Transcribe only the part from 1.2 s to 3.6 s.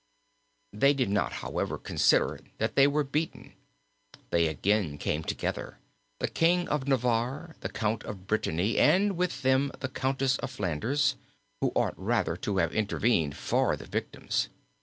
however, consider that they were beaten.